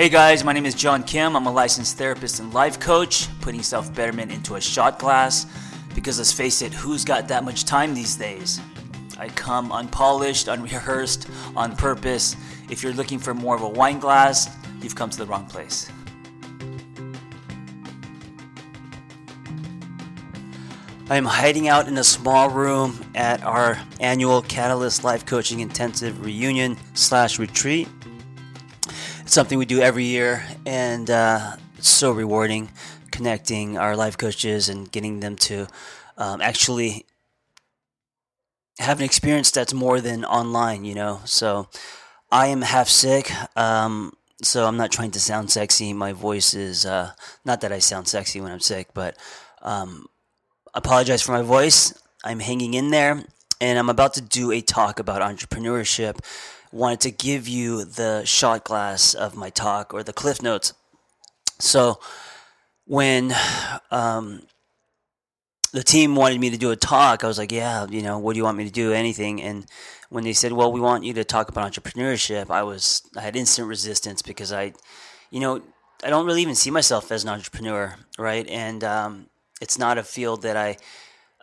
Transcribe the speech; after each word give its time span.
Hey 0.00 0.08
guys, 0.08 0.44
my 0.44 0.54
name 0.54 0.64
is 0.64 0.74
John 0.74 1.02
Kim. 1.02 1.36
I'm 1.36 1.44
a 1.44 1.52
licensed 1.52 1.98
therapist 1.98 2.40
and 2.40 2.54
life 2.54 2.80
coach, 2.80 3.28
putting 3.42 3.62
self 3.62 3.94
betterment 3.94 4.32
into 4.32 4.54
a 4.54 4.60
shot 4.60 4.98
glass. 4.98 5.44
Because 5.94 6.16
let's 6.16 6.32
face 6.32 6.62
it, 6.62 6.72
who's 6.72 7.04
got 7.04 7.28
that 7.28 7.44
much 7.44 7.66
time 7.66 7.92
these 7.92 8.16
days? 8.16 8.62
I 9.18 9.28
come 9.28 9.70
unpolished, 9.70 10.48
unrehearsed, 10.48 11.28
on 11.54 11.76
purpose. 11.76 12.34
If 12.70 12.82
you're 12.82 12.94
looking 12.94 13.18
for 13.18 13.34
more 13.34 13.54
of 13.54 13.60
a 13.60 13.68
wine 13.68 13.98
glass, 13.98 14.48
you've 14.80 14.94
come 14.94 15.10
to 15.10 15.18
the 15.18 15.26
wrong 15.26 15.44
place. 15.44 15.90
I 21.10 21.16
am 21.18 21.26
hiding 21.26 21.68
out 21.68 21.88
in 21.88 21.98
a 21.98 22.04
small 22.04 22.48
room 22.48 22.98
at 23.14 23.42
our 23.42 23.78
annual 24.00 24.40
Catalyst 24.40 25.04
Life 25.04 25.26
Coaching 25.26 25.60
Intensive 25.60 26.24
reunion 26.24 26.78
slash 26.94 27.38
retreat. 27.38 27.86
Something 29.30 29.60
we 29.60 29.64
do 29.64 29.80
every 29.80 30.06
year, 30.06 30.42
and 30.66 31.08
uh, 31.08 31.54
it's 31.78 31.88
so 31.88 32.10
rewarding 32.10 32.68
connecting 33.12 33.78
our 33.78 33.94
life 33.94 34.18
coaches 34.18 34.68
and 34.68 34.90
getting 34.90 35.20
them 35.20 35.36
to 35.36 35.68
um, 36.18 36.40
actually 36.40 37.06
have 38.80 38.98
an 38.98 39.04
experience 39.04 39.52
that's 39.52 39.72
more 39.72 40.00
than 40.00 40.24
online, 40.24 40.84
you 40.84 40.96
know. 40.96 41.20
So 41.26 41.68
I 42.32 42.48
am 42.48 42.62
half 42.62 42.88
sick, 42.88 43.30
um, 43.56 44.14
so 44.42 44.66
I'm 44.66 44.76
not 44.76 44.90
trying 44.90 45.12
to 45.12 45.20
sound 45.20 45.48
sexy. 45.52 45.92
My 45.92 46.12
voice 46.12 46.52
is 46.52 46.84
uh, 46.84 47.12
not 47.44 47.60
that 47.60 47.70
I 47.70 47.78
sound 47.78 48.08
sexy 48.08 48.40
when 48.40 48.50
I'm 48.50 48.58
sick, 48.58 48.88
but 48.94 49.16
um, 49.62 50.06
apologize 50.74 51.22
for 51.22 51.30
my 51.30 51.42
voice. 51.42 51.94
I'm 52.24 52.40
hanging 52.40 52.74
in 52.74 52.90
there, 52.90 53.22
and 53.60 53.78
I'm 53.78 53.90
about 53.90 54.14
to 54.14 54.22
do 54.22 54.50
a 54.50 54.60
talk 54.60 54.98
about 54.98 55.22
entrepreneurship 55.22 56.18
wanted 56.72 57.00
to 57.00 57.10
give 57.10 57.48
you 57.48 57.84
the 57.84 58.24
shot 58.24 58.64
glass 58.64 59.14
of 59.14 59.36
my 59.36 59.50
talk 59.50 59.92
or 59.92 60.02
the 60.02 60.12
cliff 60.12 60.42
notes. 60.42 60.72
So 61.58 62.00
when 62.86 63.32
um, 63.90 64.42
the 65.72 65.82
team 65.82 66.16
wanted 66.16 66.40
me 66.40 66.50
to 66.50 66.56
do 66.56 66.70
a 66.70 66.76
talk, 66.76 67.24
I 67.24 67.26
was 67.26 67.38
like, 67.38 67.52
yeah, 67.52 67.86
you 67.88 68.02
know, 68.02 68.18
what 68.18 68.34
do 68.34 68.38
you 68.38 68.44
want 68.44 68.58
me 68.58 68.64
to 68.64 68.70
do? 68.70 68.92
Anything. 68.92 69.42
And 69.42 69.66
when 70.08 70.24
they 70.24 70.32
said, 70.32 70.52
well, 70.52 70.72
we 70.72 70.80
want 70.80 71.04
you 71.04 71.12
to 71.14 71.24
talk 71.24 71.48
about 71.48 71.72
entrepreneurship, 71.72 72.50
I 72.50 72.62
was, 72.62 73.02
I 73.16 73.20
had 73.20 73.36
instant 73.36 73.68
resistance 73.68 74.22
because 74.22 74.52
I, 74.52 74.72
you 75.30 75.40
know, 75.40 75.62
I 76.02 76.10
don't 76.10 76.26
really 76.26 76.42
even 76.42 76.54
see 76.54 76.70
myself 76.70 77.12
as 77.12 77.24
an 77.24 77.30
entrepreneur, 77.30 77.94
right? 78.18 78.46
And 78.48 78.82
um, 78.82 79.26
it's 79.60 79.78
not 79.78 79.98
a 79.98 80.02
field 80.02 80.42
that 80.42 80.56
I, 80.56 80.78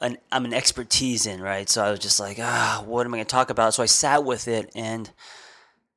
an 0.02 0.18
I'm 0.32 0.46
an 0.46 0.54
expertise 0.54 1.26
in, 1.26 1.42
right? 1.42 1.70
So 1.70 1.84
I 1.84 1.92
was 1.92 2.00
just 2.00 2.20
like, 2.20 2.38
ah, 2.40 2.84
what 2.86 3.06
am 3.06 3.14
I 3.14 3.18
going 3.18 3.26
to 3.26 3.32
talk 3.32 3.50
about? 3.50 3.74
So 3.74 3.84
I 3.84 3.88
sat 3.88 4.24
with 4.24 4.48
it 4.48 4.72
and 4.76 5.10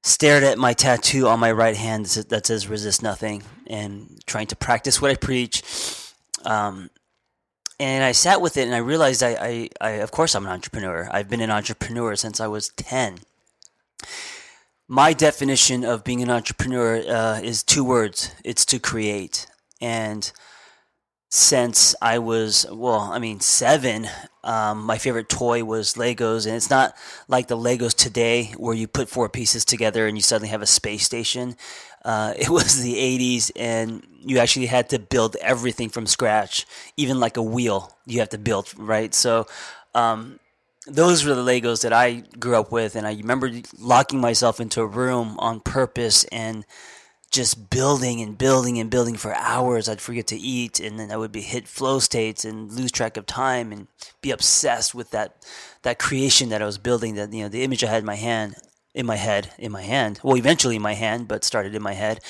stared 0.03 0.43
at 0.43 0.59
my 0.59 0.73
tattoo 0.73 1.27
on 1.27 1.39
my 1.39 1.53
right 1.53 1.77
hand 1.77 2.06
that 2.06 2.47
says 2.47 2.69
"Resist 2.69 3.03
Nothing" 3.03 3.43
and 3.67 4.21
trying 4.27 4.47
to 4.48 4.56
practice 4.56 5.01
what 5.01 5.11
I 5.11 5.15
preach. 5.15 5.62
Um, 6.45 6.91
and 7.78 8.05
I 8.05 8.12
sat 8.12 8.41
with 8.41 8.56
it 8.56 8.67
and 8.67 8.75
I 8.75 8.78
realized 8.78 9.23
I, 9.23 9.31
I, 9.41 9.69
I, 9.81 9.91
of 9.93 10.11
course, 10.11 10.34
I'm 10.34 10.45
an 10.45 10.53
entrepreneur. 10.53 11.09
I've 11.11 11.31
been 11.31 11.41
an 11.41 11.51
entrepreneur 11.51 12.15
since 12.17 12.41
I 12.41 12.47
was 12.47 12.69
ten. 12.71 13.19
My 14.89 15.12
definition 15.12 15.84
of 15.84 16.03
being 16.03 16.23
an 16.23 16.31
entrepreneur 16.31 16.97
uh, 17.09 17.41
is 17.41 17.62
two 17.62 17.84
words. 17.84 18.34
It's 18.45 18.65
to 18.67 18.78
create 18.78 19.47
and 19.81 20.33
since 21.31 21.95
I 22.03 22.19
was, 22.19 22.67
well, 22.70 22.98
I 22.98 23.20
mean, 23.20 23.39
seven. 23.39 24.09
Um, 24.42 24.83
my 24.83 24.98
favorite 24.98 25.28
toy 25.28 25.62
was 25.62 25.95
Legos, 25.95 26.45
and 26.45 26.56
it's 26.56 26.70
not 26.70 26.95
like 27.28 27.47
the 27.47 27.56
Legos 27.56 27.95
today 27.95 28.53
where 28.56 28.75
you 28.75 28.89
put 28.89 29.09
four 29.09 29.28
pieces 29.28 29.64
together 29.64 30.09
and 30.09 30.17
you 30.17 30.22
suddenly 30.22 30.48
have 30.48 30.61
a 30.61 30.67
space 30.67 31.05
station. 31.05 31.56
Uh, 32.05 32.34
it 32.39 32.48
was 32.48 32.83
the 32.83 32.95
80s, 32.95 33.53
and 33.55 34.05
you 34.20 34.39
actually 34.39 34.67
had 34.67 34.89
to 34.89 34.98
build 34.98 35.37
everything 35.41 35.89
from 35.89 36.06
scratch, 36.06 36.67
even 36.97 37.21
like 37.21 37.37
a 37.37 37.43
wheel 37.43 37.97
you 38.06 38.19
have 38.19 38.31
to 38.31 38.38
build, 38.38 38.75
right? 38.76 39.15
So, 39.15 39.47
um, 39.94 40.41
those 40.87 41.25
were 41.25 41.34
the 41.34 41.44
Legos 41.44 41.82
that 41.82 41.93
I 41.93 42.25
grew 42.41 42.56
up 42.56 42.72
with, 42.72 42.97
and 42.97 43.06
I 43.06 43.12
remember 43.12 43.53
locking 43.78 44.21
myself 44.21 44.59
into 44.59 44.81
a 44.81 44.87
room 44.87 45.37
on 45.38 45.60
purpose 45.60 46.25
and 46.25 46.65
just 47.31 47.71
building 47.71 48.21
and 48.21 48.37
building 48.37 48.79
and 48.79 48.91
building 48.91 49.17
for 49.17 49.35
hours. 49.35 49.89
I'd 49.89 50.01
forget 50.01 50.27
to 50.29 50.37
eat, 50.37 50.81
and 50.81 50.99
then 50.99 51.13
I 51.13 51.17
would 51.17 51.31
be 51.31 51.43
hit 51.43 51.69
flow 51.69 52.01
states 52.01 52.45
and 52.45 52.73
lose 52.73 52.91
track 52.91 53.17
of 53.17 53.27
time 53.27 53.71
and 53.71 53.87
be 54.21 54.31
obsessed 54.33 54.95
with 54.95 55.11
that 55.13 55.37
that 55.83 55.99
creation 55.99 56.49
that 56.49 56.63
I 56.63 56.67
was 56.67 56.79
building. 56.79 57.15
That 57.15 57.33
you 57.33 57.43
know, 57.43 57.49
the 57.49 57.63
image 57.63 57.85
I 57.85 57.89
had 57.89 58.01
in 58.01 58.07
my 58.07 58.17
hand, 58.17 58.57
in 58.95 59.07
my 59.07 59.17
head, 59.17 59.53
in 59.59 59.71
my 59.71 59.83
hand. 59.83 60.21
Well, 60.25 60.37
eventually 60.37 60.77
in 60.77 60.83
my 60.83 60.95
hand, 60.95 61.29
but 61.29 61.45
started 61.45 61.75
in 61.75 61.83
my 61.83 61.95
head. 61.95 62.21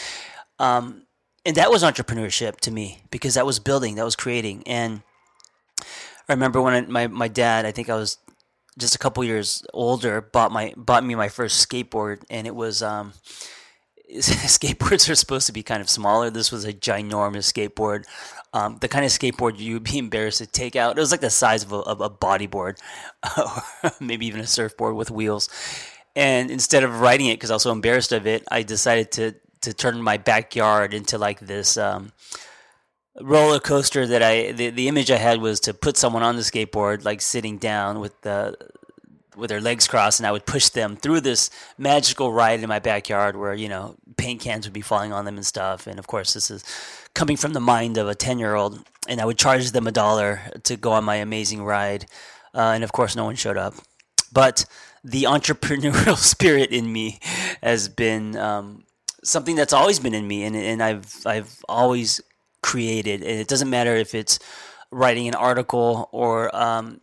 Um, 0.58 1.06
and 1.46 1.56
that 1.56 1.70
was 1.70 1.82
entrepreneurship 1.82 2.60
to 2.60 2.70
me 2.70 3.02
because 3.10 3.34
that 3.34 3.46
was 3.46 3.58
building, 3.58 3.94
that 3.94 4.04
was 4.04 4.16
creating. 4.16 4.62
And 4.66 5.00
I 6.28 6.34
remember 6.34 6.60
when 6.60 6.74
I, 6.74 6.80
my 6.82 7.06
my 7.06 7.28
dad, 7.28 7.64
I 7.64 7.72
think 7.72 7.88
I 7.88 7.94
was 7.94 8.18
just 8.78 8.94
a 8.94 8.98
couple 8.98 9.24
years 9.24 9.64
older, 9.72 10.20
bought 10.20 10.52
my 10.52 10.74
bought 10.76 11.04
me 11.04 11.14
my 11.14 11.30
first 11.30 11.66
skateboard, 11.66 12.22
and 12.28 12.46
it 12.46 12.54
was. 12.54 12.82
Um, 12.82 13.14
skateboards 14.16 15.08
are 15.08 15.14
supposed 15.14 15.46
to 15.46 15.52
be 15.52 15.62
kind 15.62 15.80
of 15.80 15.88
smaller. 15.88 16.30
This 16.30 16.50
was 16.50 16.64
a 16.64 16.72
ginormous 16.72 17.52
skateboard. 17.52 18.04
Um, 18.52 18.78
the 18.80 18.88
kind 18.88 19.04
of 19.04 19.12
skateboard 19.12 19.58
you'd 19.58 19.84
be 19.84 19.98
embarrassed 19.98 20.38
to 20.38 20.46
take 20.46 20.74
out. 20.74 20.96
It 20.96 21.00
was 21.00 21.12
like 21.12 21.20
the 21.20 21.30
size 21.30 21.62
of 21.62 21.72
a, 21.72 21.76
of 21.76 22.00
a 22.00 22.10
bodyboard, 22.10 22.78
maybe 24.00 24.26
even 24.26 24.40
a 24.40 24.46
surfboard 24.46 24.96
with 24.96 25.10
wheels. 25.10 25.48
And 26.16 26.50
instead 26.50 26.82
of 26.82 27.00
riding 27.00 27.26
it, 27.26 27.34
because 27.34 27.50
I 27.50 27.54
was 27.54 27.62
so 27.62 27.70
embarrassed 27.70 28.12
of 28.12 28.26
it, 28.26 28.44
I 28.50 28.62
decided 28.62 29.12
to 29.12 29.34
to 29.62 29.74
turn 29.74 30.02
my 30.02 30.16
backyard 30.16 30.94
into 30.94 31.18
like 31.18 31.38
this 31.40 31.76
um, 31.76 32.12
roller 33.20 33.60
coaster. 33.60 34.06
That 34.06 34.22
I 34.22 34.50
the, 34.50 34.70
the 34.70 34.88
image 34.88 35.10
I 35.12 35.18
had 35.18 35.40
was 35.40 35.60
to 35.60 35.74
put 35.74 35.96
someone 35.96 36.24
on 36.24 36.34
the 36.34 36.42
skateboard, 36.42 37.04
like 37.04 37.20
sitting 37.20 37.58
down 37.58 38.00
with 38.00 38.20
the 38.22 38.56
with 39.36 39.50
their 39.50 39.60
legs 39.60 39.86
crossed, 39.86 40.20
and 40.20 40.26
I 40.26 40.32
would 40.32 40.46
push 40.46 40.68
them 40.68 40.96
through 40.96 41.20
this 41.20 41.50
magical 41.78 42.32
ride 42.32 42.60
in 42.60 42.68
my 42.68 42.78
backyard 42.78 43.36
where 43.36 43.54
you 43.54 43.68
know 43.68 43.96
paint 44.16 44.40
cans 44.40 44.66
would 44.66 44.72
be 44.72 44.80
falling 44.80 45.12
on 45.12 45.24
them 45.24 45.36
and 45.36 45.46
stuff. 45.46 45.86
And 45.86 45.98
of 45.98 46.06
course, 46.06 46.34
this 46.34 46.50
is 46.50 46.64
coming 47.14 47.36
from 47.36 47.52
the 47.52 47.60
mind 47.60 47.98
of 47.98 48.08
a 48.08 48.14
ten 48.14 48.38
year 48.38 48.54
old, 48.54 48.82
and 49.08 49.20
I 49.20 49.24
would 49.24 49.38
charge 49.38 49.70
them 49.70 49.86
a 49.86 49.92
dollar 49.92 50.40
to 50.64 50.76
go 50.76 50.92
on 50.92 51.04
my 51.04 51.16
amazing 51.16 51.64
ride. 51.64 52.06
Uh, 52.54 52.72
and 52.74 52.84
of 52.84 52.92
course, 52.92 53.14
no 53.14 53.24
one 53.24 53.36
showed 53.36 53.56
up. 53.56 53.74
But 54.32 54.64
the 55.04 55.22
entrepreneurial 55.28 56.16
spirit 56.16 56.70
in 56.70 56.92
me 56.92 57.18
has 57.62 57.88
been 57.88 58.36
um, 58.36 58.84
something 59.22 59.56
that's 59.56 59.72
always 59.72 59.98
been 59.98 60.14
in 60.14 60.26
me, 60.26 60.44
and, 60.44 60.56
and 60.56 60.82
I've 60.82 61.26
I've 61.26 61.62
always 61.68 62.20
created. 62.62 63.22
And 63.22 63.40
it 63.40 63.48
doesn't 63.48 63.70
matter 63.70 63.94
if 63.96 64.14
it's 64.14 64.38
writing 64.90 65.28
an 65.28 65.34
article 65.34 66.08
or 66.12 66.54
um, 66.54 67.00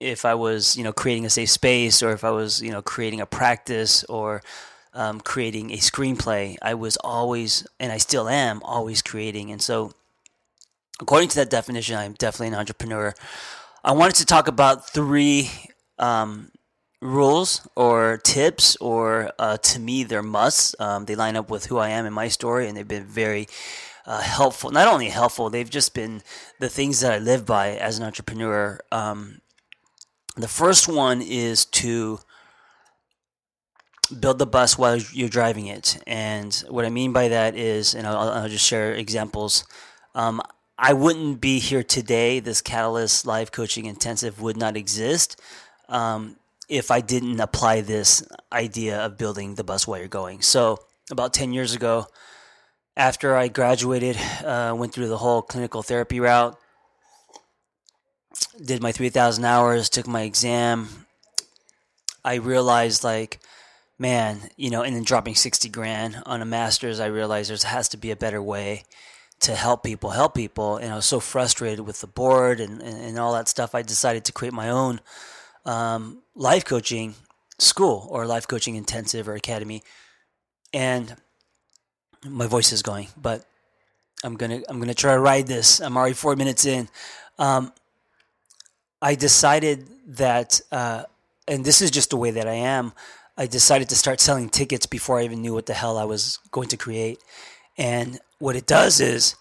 if 0.00 0.24
I 0.24 0.34
was, 0.34 0.76
you 0.76 0.84
know, 0.84 0.92
creating 0.92 1.24
a 1.24 1.30
safe 1.30 1.50
space 1.50 2.02
or 2.02 2.12
if 2.12 2.24
I 2.24 2.30
was, 2.30 2.62
you 2.62 2.70
know, 2.70 2.82
creating 2.82 3.20
a 3.20 3.26
practice 3.26 4.04
or 4.04 4.42
um, 4.92 5.20
creating 5.20 5.72
a 5.72 5.76
screenplay, 5.76 6.56
I 6.62 6.74
was 6.74 6.96
always, 6.98 7.66
and 7.78 7.92
I 7.92 7.98
still 7.98 8.28
am, 8.28 8.62
always 8.62 9.02
creating. 9.02 9.50
And 9.50 9.60
so, 9.60 9.92
according 11.00 11.28
to 11.30 11.36
that 11.36 11.50
definition, 11.50 11.96
I'm 11.96 12.14
definitely 12.14 12.48
an 12.48 12.60
entrepreneur. 12.60 13.14
I 13.84 13.92
wanted 13.92 14.16
to 14.16 14.26
talk 14.26 14.48
about 14.48 14.88
three 14.90 15.50
um, 15.98 16.50
rules 17.00 17.66
or 17.76 18.18
tips, 18.18 18.76
or 18.76 19.30
uh, 19.38 19.58
to 19.58 19.78
me, 19.78 20.04
they're 20.04 20.22
musts. 20.22 20.74
Um, 20.78 21.04
they 21.04 21.14
line 21.14 21.36
up 21.36 21.50
with 21.50 21.66
who 21.66 21.78
I 21.78 21.90
am 21.90 22.06
in 22.06 22.12
my 22.12 22.28
story, 22.28 22.68
and 22.68 22.76
they've 22.76 22.88
been 22.88 23.06
very 23.06 23.48
uh, 24.06 24.20
helpful. 24.20 24.70
Not 24.70 24.88
only 24.88 25.08
helpful, 25.08 25.50
they've 25.50 25.68
just 25.68 25.94
been 25.94 26.22
the 26.58 26.68
things 26.68 27.00
that 27.00 27.12
I 27.12 27.18
live 27.18 27.44
by 27.44 27.70
as 27.76 27.98
an 27.98 28.04
entrepreneur. 28.04 28.80
Um, 28.90 29.40
the 30.36 30.48
first 30.48 30.88
one 30.88 31.22
is 31.22 31.64
to 31.64 32.20
build 34.20 34.38
the 34.38 34.46
bus 34.46 34.78
while 34.78 34.96
you're 34.96 35.28
driving 35.28 35.66
it. 35.66 36.02
And 36.06 36.54
what 36.68 36.84
I 36.84 36.90
mean 36.90 37.12
by 37.12 37.28
that 37.28 37.56
is, 37.56 37.94
and 37.94 38.06
I'll, 38.06 38.30
I'll 38.30 38.48
just 38.48 38.66
share 38.66 38.92
examples. 38.92 39.64
Um, 40.14 40.40
I 40.78 40.92
wouldn't 40.92 41.40
be 41.40 41.58
here 41.58 41.82
today. 41.82 42.38
This 42.40 42.60
Catalyst 42.60 43.26
Life 43.26 43.50
Coaching 43.50 43.86
Intensive 43.86 44.40
would 44.40 44.56
not 44.56 44.76
exist 44.76 45.40
um, 45.88 46.36
if 46.68 46.90
I 46.90 47.00
didn't 47.00 47.40
apply 47.40 47.80
this 47.80 48.26
idea 48.52 49.04
of 49.04 49.16
building 49.16 49.54
the 49.54 49.64
bus 49.64 49.86
while 49.86 49.98
you're 49.98 50.08
going. 50.08 50.42
So, 50.42 50.78
about 51.10 51.32
10 51.32 51.52
years 51.52 51.74
ago, 51.74 52.06
after 52.96 53.36
I 53.36 53.48
graduated, 53.48 54.16
uh, 54.44 54.74
went 54.76 54.92
through 54.92 55.08
the 55.08 55.18
whole 55.18 55.40
clinical 55.40 55.82
therapy 55.82 56.18
route, 56.20 56.58
did 58.62 58.82
my 58.82 58.92
3000 58.92 59.44
hours 59.44 59.88
took 59.88 60.06
my 60.06 60.22
exam 60.22 61.06
i 62.24 62.34
realized 62.34 63.04
like 63.04 63.40
man 63.98 64.50
you 64.56 64.70
know 64.70 64.82
and 64.82 64.94
then 64.94 65.04
dropping 65.04 65.34
60 65.34 65.68
grand 65.68 66.22
on 66.26 66.42
a 66.42 66.44
master's 66.44 67.00
i 67.00 67.06
realized 67.06 67.50
there 67.50 67.70
has 67.70 67.88
to 67.88 67.96
be 67.96 68.10
a 68.10 68.16
better 68.16 68.42
way 68.42 68.84
to 69.40 69.54
help 69.54 69.82
people 69.82 70.10
help 70.10 70.34
people 70.34 70.76
and 70.76 70.92
i 70.92 70.96
was 70.96 71.06
so 71.06 71.20
frustrated 71.20 71.80
with 71.80 72.00
the 72.00 72.06
board 72.06 72.60
and, 72.60 72.82
and, 72.82 72.98
and 72.98 73.18
all 73.18 73.32
that 73.32 73.48
stuff 73.48 73.74
i 73.74 73.82
decided 73.82 74.24
to 74.24 74.32
create 74.32 74.54
my 74.54 74.70
own 74.70 75.00
um, 75.64 76.22
life 76.34 76.64
coaching 76.64 77.14
school 77.58 78.06
or 78.10 78.26
life 78.26 78.46
coaching 78.46 78.76
intensive 78.76 79.28
or 79.28 79.34
academy 79.34 79.82
and 80.72 81.16
my 82.30 82.46
voice 82.46 82.72
is 82.72 82.82
going, 82.82 83.08
but 83.16 83.44
I'm 84.24 84.36
gonna 84.36 84.62
I'm 84.68 84.78
gonna 84.78 84.94
try 84.94 85.14
to 85.14 85.20
ride 85.20 85.46
this. 85.46 85.80
I'm 85.80 85.96
already 85.96 86.14
four 86.14 86.36
minutes 86.36 86.64
in. 86.64 86.88
Um, 87.38 87.72
I 89.00 89.14
decided 89.14 89.88
that, 90.06 90.60
uh, 90.72 91.04
and 91.46 91.64
this 91.64 91.82
is 91.82 91.90
just 91.90 92.10
the 92.10 92.16
way 92.16 92.30
that 92.30 92.48
I 92.48 92.54
am. 92.54 92.92
I 93.36 93.46
decided 93.46 93.88
to 93.90 93.94
start 93.94 94.20
selling 94.20 94.48
tickets 94.48 94.86
before 94.86 95.18
I 95.18 95.24
even 95.24 95.42
knew 95.42 95.52
what 95.52 95.66
the 95.66 95.74
hell 95.74 95.98
I 95.98 96.04
was 96.04 96.38
going 96.50 96.68
to 96.68 96.76
create. 96.76 97.18
And 97.76 98.18
what 98.38 98.56
it 98.56 98.66
does 98.66 99.00
is, 99.00 99.36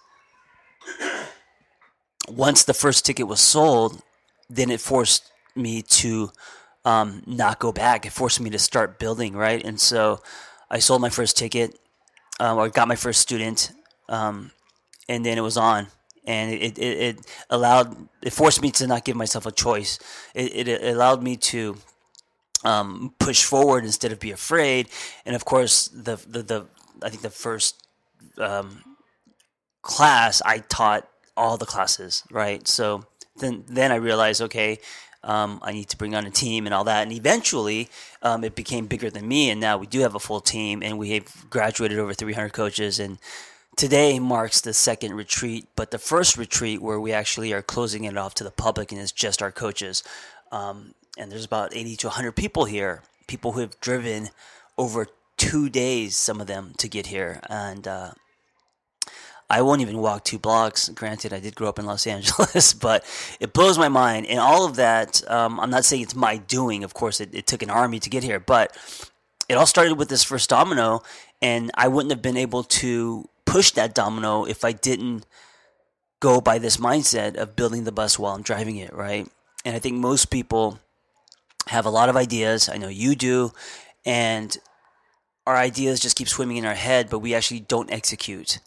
once 2.28 2.64
the 2.64 2.74
first 2.74 3.06
ticket 3.06 3.28
was 3.28 3.40
sold, 3.40 4.02
then 4.50 4.70
it 4.70 4.82
forced 4.82 5.32
me 5.56 5.82
to 5.82 6.32
um, 6.84 7.24
not 7.26 7.60
go 7.60 7.72
back. 7.72 8.06
It 8.06 8.12
forced 8.12 8.42
me 8.42 8.50
to 8.50 8.60
start 8.60 9.00
building, 9.00 9.34
right? 9.36 9.64
And 9.64 9.80
so 9.80 10.22
I 10.70 10.80
sold 10.80 11.02
my 11.02 11.10
first 11.10 11.38
ticket, 11.38 11.80
um, 12.40 12.58
or 12.58 12.70
got 12.70 12.88
my 12.88 12.96
first 12.96 13.22
student, 13.22 13.72
um, 14.10 14.52
and 15.08 15.26
then 15.26 15.38
it 15.38 15.42
was 15.42 15.56
on. 15.58 15.88
And 16.28 16.52
it, 16.52 16.78
it, 16.78 16.80
it 16.80 17.20
allowed, 17.50 17.96
it 18.22 18.34
forced 18.34 18.62
me 18.62 18.72
to 18.72 18.88
not 18.88 19.06
give 19.06 19.16
myself 19.16 19.46
a 19.46 19.52
choice. 19.52 20.00
It, 20.34 20.68
it 20.68 20.84
allowed 20.84 21.22
me 21.22 21.38
to 21.38 21.78
um, 22.64 23.14
push 23.20 23.44
forward 23.44 23.86
instead 23.86 24.12
of 24.12 24.20
be 24.20 24.32
afraid. 24.32 24.90
And 25.26 25.36
of 25.36 25.46
course, 25.46 25.88
the, 25.88 26.16
the, 26.28 26.42
the 26.42 26.66
I 27.04 27.10
think 27.10 27.22
the 27.22 27.30
first 27.30 27.88
um, 28.40 28.84
class 29.82 30.42
I 30.46 30.60
taught 30.60 31.08
all 31.38 31.58
the 31.58 31.66
classes, 31.66 32.24
right? 32.32 32.68
So 32.68 33.06
then, 33.38 33.64
then 33.68 33.92
I 33.92 33.96
realized, 33.96 34.42
okay, 34.42 34.80
um, 35.24 35.60
I 35.64 35.74
need 35.74 35.90
to 35.90 35.98
bring 35.98 36.16
on 36.16 36.26
a 36.26 36.32
team 36.32 36.66
and 36.66 36.74
all 36.74 36.84
that. 36.86 37.04
And 37.04 37.12
eventually, 37.12 37.90
um, 38.22 38.44
it 38.44 38.56
became 38.56 38.86
bigger 38.86 39.10
than 39.10 39.28
me. 39.28 39.50
And 39.50 39.60
now 39.60 39.78
we 39.78 39.88
do 39.88 40.02
have 40.02 40.16
a 40.16 40.20
full 40.20 40.40
team, 40.40 40.82
and 40.84 40.98
we 40.98 41.10
have 41.12 41.50
graduated 41.50 42.00
over 42.00 42.14
300 42.14 42.54
coaches. 42.54 43.00
And 43.00 43.18
today 43.76 44.20
marks 44.20 44.62
the 44.62 44.74
second 44.74 45.14
retreat, 45.14 45.68
but 45.76 45.92
the 45.92 45.98
first 45.98 46.38
retreat 46.38 46.82
where 46.82 47.00
we 47.00 47.12
actually 47.12 47.54
are 47.54 47.62
closing 47.62 48.04
it 48.06 48.18
off 48.18 48.34
to 48.36 48.44
the 48.44 48.52
public 48.52 48.92
and 48.92 49.02
it's 49.02 49.12
just 49.12 49.42
our 49.42 49.52
coaches. 49.52 50.04
Um, 50.52 50.94
and 51.18 51.32
there's 51.32 51.46
about 51.46 51.76
80 51.76 51.96
to 51.98 52.08
100 52.08 52.34
people 52.34 52.66
here, 52.66 53.04
people 53.28 53.54
who 53.54 53.62
have 53.62 53.80
driven 53.80 54.30
over 54.78 55.08
two 55.38 55.70
days, 55.70 56.16
some 56.18 56.42
of 56.42 56.48
them, 56.48 56.74
to 56.78 56.88
get 56.88 57.08
here. 57.08 57.40
And 57.50 57.88
uh, 57.88 58.12
I 59.50 59.62
won't 59.62 59.82
even 59.82 60.00
walk 60.00 60.24
two 60.24 60.40
blocks. 60.40 60.90
Granted, 60.90 61.34
I 61.34 61.40
did 61.40 61.56
grow 61.56 61.70
up 61.70 61.80
in 61.80 61.86
Los 61.86 62.08
Angeles, 62.08 62.74
but 62.74 63.06
it 63.40 63.54
blows 63.54 63.78
my 63.78 63.90
mind. 63.90 64.26
And 64.28 64.40
all 64.40 64.66
of 64.66 64.76
that, 64.78 65.30
um, 65.30 65.60
I'm 65.60 65.70
not 65.70 65.86
saying 65.86 66.04
it's 66.04 66.16
my 66.16 66.38
doing. 66.38 66.84
Of 66.84 66.94
course, 66.94 67.20
it, 67.20 67.34
it 67.34 67.48
took 67.48 67.62
an 67.62 67.70
army 67.70 68.00
to 68.00 68.10
get 68.10 68.24
here, 68.24 68.40
but 68.40 68.76
it 69.48 69.56
all 69.56 69.68
started 69.68 69.96
with 69.96 70.10
this 70.10 70.24
first 70.24 70.50
domino, 70.50 71.04
and 71.42 71.70
I 71.76 71.88
wouldn't 71.88 72.12
have 72.12 72.22
been 72.22 72.38
able 72.38 72.64
to 72.64 73.30
push 73.56 73.72
that 73.72 73.96
domino 73.96 74.44
if 74.44 74.66
I 74.66 74.74
didn't 74.74 75.26
go 76.20 76.42
by 76.42 76.60
this 76.60 76.76
mindset 76.76 77.38
of 77.38 77.56
building 77.56 77.86
the 77.86 77.92
bus 77.94 78.20
while 78.20 78.36
I'm 78.36 78.42
driving 78.42 78.76
it, 78.76 78.94
right? 78.94 79.30
And 79.64 79.74
I 79.74 79.80
think 79.80 79.96
most 79.96 80.30
people 80.30 80.82
have 81.68 81.86
a 81.86 81.90
lot 81.90 82.10
of 82.10 82.18
ideas. 82.18 82.68
I 82.68 82.76
know 82.76 82.90
you 82.90 83.16
do. 83.16 83.54
And 84.06 84.58
our 85.48 85.56
ideas 85.56 86.02
just 86.02 86.18
keep 86.18 86.28
swimming 86.28 86.58
in 86.58 86.66
our 86.66 86.76
head, 86.76 87.10
but 87.10 87.20
we 87.20 87.34
actually 87.34 87.62
don't 87.62 87.90
execute. 87.94 88.60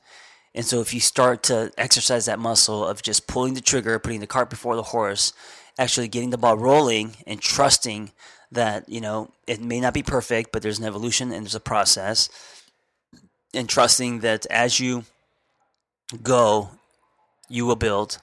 And 0.54 0.64
so 0.64 0.80
if 0.80 0.94
you 0.94 1.00
start 1.00 1.42
to 1.42 1.70
exercise 1.76 2.24
that 2.24 2.38
muscle 2.38 2.82
of 2.86 3.02
just 3.02 3.26
pulling 3.26 3.52
the 3.52 3.60
trigger, 3.60 3.98
putting 3.98 4.20
the 4.20 4.26
cart 4.26 4.48
before 4.48 4.74
the 4.74 4.84
horse, 4.94 5.34
actually 5.78 6.08
getting 6.08 6.30
the 6.30 6.38
ball 6.38 6.56
rolling 6.56 7.14
and 7.26 7.42
trusting 7.42 8.12
that, 8.52 8.88
you 8.88 9.02
know, 9.02 9.32
it 9.46 9.60
may 9.60 9.80
not 9.80 9.92
be 9.92 10.02
perfect, 10.02 10.50
but 10.50 10.62
there's 10.62 10.78
an 10.78 10.86
evolution 10.86 11.30
and 11.30 11.44
there's 11.44 11.54
a 11.54 11.60
process. 11.60 12.30
And 13.58 13.68
trusting 13.68 14.20
that 14.20 14.46
as 14.46 14.78
you 14.78 15.02
go, 16.22 16.70
you 17.48 17.66
will 17.66 17.74
build. 17.74 18.18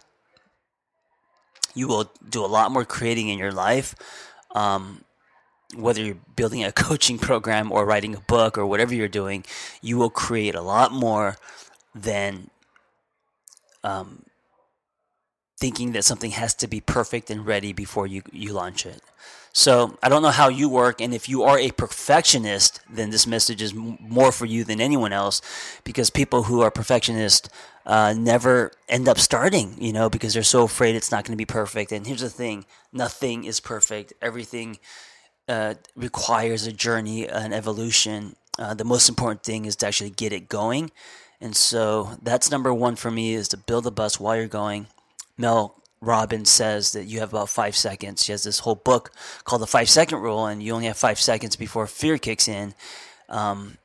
You 1.73 1.89
will 1.89 2.09
do 2.29 2.45
a 2.45 2.47
lot 2.47 2.71
more 2.71 2.85
creating 2.85 3.27
in 3.27 3.37
your 3.37 3.51
life. 3.51 3.95
Um, 4.51 5.03
whether 5.75 6.01
you're 6.01 6.23
building 6.37 6.63
a 6.63 6.71
coaching 6.85 7.17
program 7.17 7.69
or 7.69 7.85
writing 7.85 8.15
a 8.15 8.21
book 8.21 8.57
or 8.57 8.65
whatever 8.65 8.95
you're 8.95 9.09
doing, 9.09 9.43
you 9.81 9.97
will 9.97 10.09
create 10.09 10.55
a 10.55 10.61
lot 10.61 10.93
more 10.93 11.35
than 11.93 12.49
um, 13.83 14.23
thinking 15.57 15.93
that 15.93 16.03
something 16.03 16.31
has 16.31 16.53
to 16.55 16.67
be 16.67 16.81
perfect 16.81 17.29
and 17.29 17.45
ready 17.45 17.73
before 17.73 18.07
you, 18.07 18.21
you 18.31 18.53
launch 18.53 18.85
it. 18.85 19.01
So 19.53 19.97
I 20.03 20.09
don't 20.09 20.21
know 20.21 20.31
how 20.31 20.49
you 20.49 20.67
work, 20.67 20.99
and 20.99 21.13
if 21.13 21.29
you 21.29 21.43
are 21.43 21.57
a 21.57 21.71
perfectionist, 21.71 22.81
then 22.89 23.09
this 23.09 23.25
message 23.25 23.61
is 23.61 23.71
m- 23.71 23.97
more 24.01 24.33
for 24.33 24.45
you 24.45 24.65
than 24.65 24.81
anyone 24.81 25.13
else, 25.13 25.41
because 25.85 26.09
people 26.09 26.43
who 26.43 26.59
are 26.59 26.69
perfectionists 26.69 27.47
uh, 27.85 28.13
never 28.17 28.71
end 28.89 29.07
up 29.07 29.17
starting, 29.17 29.75
you 29.79 29.93
know, 29.93 30.09
because 30.09 30.33
they're 30.33 30.43
so 30.43 30.63
afraid 30.63 30.93
it's 30.93 31.09
not 31.09 31.23
going 31.23 31.31
to 31.31 31.37
be 31.37 31.45
perfect. 31.45 31.93
And 31.93 32.05
here's 32.05 32.19
the 32.19 32.29
thing: 32.29 32.65
nothing 32.91 33.45
is 33.45 33.61
perfect. 33.61 34.11
Everything 34.21 34.77
uh, 35.47 35.75
requires 35.95 36.67
a 36.67 36.73
journey, 36.73 37.25
an 37.25 37.53
evolution. 37.53 38.35
Uh, 38.59 38.73
the 38.73 38.83
most 38.83 39.07
important 39.07 39.43
thing 39.43 39.65
is 39.65 39.77
to 39.77 39.87
actually 39.87 40.09
get 40.09 40.33
it 40.33 40.49
going. 40.49 40.91
And 41.39 41.55
so 41.55 42.17
that's 42.21 42.51
number 42.51 42.73
one 42.73 42.95
for 42.97 43.11
me 43.11 43.33
is 43.33 43.47
to 43.49 43.57
build 43.57 43.87
a 43.87 43.91
bus 43.91 44.19
while 44.19 44.35
you're 44.35 44.47
going. 44.47 44.87
Mel 45.37 45.81
Robbins 46.01 46.49
says 46.49 46.91
that 46.91 47.05
you 47.05 47.19
have 47.19 47.33
about 47.33 47.49
five 47.49 47.75
seconds. 47.75 48.23
She 48.23 48.31
has 48.31 48.43
this 48.43 48.59
whole 48.59 48.75
book 48.75 49.11
called 49.43 49.61
the 49.61 49.67
five 49.67 49.89
second 49.89 50.19
rule, 50.19 50.45
and 50.45 50.61
you 50.61 50.73
only 50.73 50.87
have 50.87 50.97
five 50.97 51.19
seconds 51.19 51.55
before 51.55 51.87
fear 51.87 52.17
kicks 52.17 52.47
in. 52.47 52.73
Um, 53.27 53.77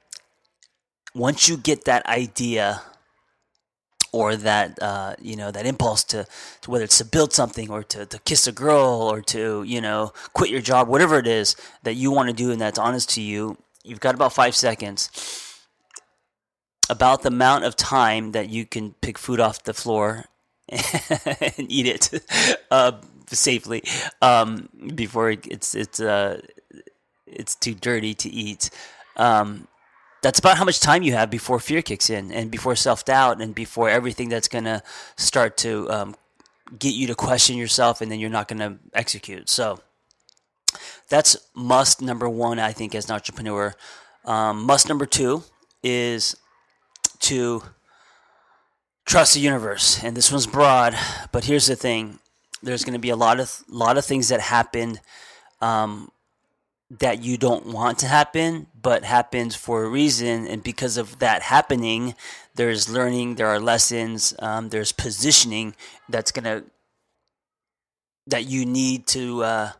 once 1.14 1.48
you 1.48 1.56
get 1.56 1.84
that 1.86 2.06
idea 2.06 2.82
or 4.12 4.36
that 4.36 4.80
uh, 4.82 5.14
you 5.20 5.36
know 5.36 5.50
that 5.50 5.66
impulse 5.66 6.04
to, 6.04 6.26
to, 6.62 6.70
whether 6.70 6.84
it's 6.84 6.98
to 6.98 7.04
build 7.04 7.32
something 7.32 7.70
or 7.70 7.82
to, 7.84 8.06
to 8.06 8.18
kiss 8.20 8.46
a 8.46 8.52
girl 8.52 9.08
or 9.10 9.20
to 9.20 9.62
you 9.62 9.80
know 9.80 10.12
quit 10.32 10.50
your 10.50 10.60
job 10.60 10.88
whatever 10.88 11.18
it 11.18 11.26
is 11.26 11.56
that 11.82 11.94
you 11.94 12.10
want 12.10 12.28
to 12.28 12.34
do 12.34 12.50
and 12.50 12.60
that's 12.60 12.78
honest 12.78 13.10
to 13.10 13.20
you 13.20 13.56
you've 13.84 14.00
got 14.00 14.14
about 14.14 14.32
five 14.32 14.54
seconds 14.54 15.10
about 16.88 17.22
the 17.22 17.28
amount 17.28 17.64
of 17.64 17.76
time 17.76 18.32
that 18.32 18.48
you 18.48 18.66
can 18.66 18.94
pick 19.00 19.16
food 19.16 19.38
off 19.38 19.62
the 19.62 19.74
floor 19.74 20.24
and 21.58 21.70
eat 21.70 21.86
it 21.86 22.22
uh, 22.70 22.92
safely 23.26 23.82
um, 24.22 24.68
before 24.94 25.30
it's 25.30 25.74
it's 25.74 26.00
uh, 26.00 26.40
it's 27.26 27.54
too 27.54 27.74
dirty 27.74 28.14
to 28.14 28.28
eat. 28.28 28.70
Um, 29.16 29.66
that's 30.22 30.38
about 30.38 30.58
how 30.58 30.64
much 30.64 30.80
time 30.80 31.02
you 31.02 31.12
have 31.14 31.30
before 31.30 31.58
fear 31.58 31.82
kicks 31.82 32.10
in, 32.10 32.30
and 32.30 32.50
before 32.50 32.76
self 32.76 33.04
doubt, 33.04 33.40
and 33.40 33.54
before 33.54 33.88
everything 33.88 34.28
that's 34.28 34.48
gonna 34.48 34.82
start 35.16 35.56
to 35.58 35.90
um, 35.90 36.14
get 36.78 36.94
you 36.94 37.06
to 37.06 37.14
question 37.14 37.56
yourself, 37.56 38.00
and 38.00 38.10
then 38.10 38.20
you're 38.20 38.30
not 38.30 38.48
gonna 38.48 38.78
execute. 38.94 39.48
So 39.48 39.80
that's 41.08 41.36
must 41.54 42.02
number 42.02 42.28
one, 42.28 42.58
I 42.58 42.72
think, 42.72 42.94
as 42.94 43.08
an 43.08 43.14
entrepreneur. 43.14 43.74
Um, 44.24 44.64
must 44.64 44.88
number 44.88 45.06
two 45.06 45.42
is 45.82 46.36
to 47.20 47.62
trust 49.10 49.34
the 49.34 49.40
universe. 49.40 50.02
And 50.04 50.16
this 50.16 50.30
one's 50.30 50.46
broad, 50.46 50.96
but 51.32 51.44
here's 51.44 51.66
the 51.66 51.74
thing: 51.74 52.20
there's 52.62 52.84
going 52.84 52.94
to 52.94 53.00
be 53.00 53.10
a 53.10 53.16
lot 53.16 53.40
of 53.40 53.62
lot 53.68 53.98
of 53.98 54.04
things 54.04 54.28
that 54.28 54.40
happen 54.40 55.00
um, 55.60 56.12
that 56.90 57.22
you 57.22 57.36
don't 57.36 57.66
want 57.66 57.98
to 57.98 58.06
happen, 58.06 58.68
but 58.80 59.02
happens 59.04 59.56
for 59.56 59.82
a 59.82 59.88
reason. 59.88 60.46
And 60.46 60.62
because 60.62 60.96
of 60.96 61.18
that 61.18 61.42
happening, 61.42 62.14
there's 62.54 62.88
learning, 62.88 63.34
there 63.34 63.48
are 63.48 63.58
lessons, 63.58 64.32
um, 64.38 64.68
there's 64.68 64.92
positioning 64.92 65.74
that's 66.08 66.30
going 66.30 66.44
to 66.44 66.64
that 68.28 68.46
you 68.46 68.64
need 68.64 69.08
to 69.08 69.42
uh, 69.42 69.72